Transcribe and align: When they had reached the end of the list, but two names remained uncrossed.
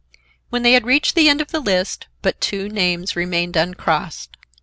When 0.49 0.63
they 0.63 0.71
had 0.73 0.87
reached 0.87 1.13
the 1.13 1.29
end 1.29 1.41
of 1.41 1.49
the 1.51 1.59
list, 1.59 2.07
but 2.23 2.41
two 2.41 2.67
names 2.67 3.15
remained 3.15 3.55
uncrossed. 3.55 4.35